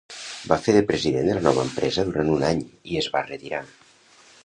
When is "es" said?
3.05-3.15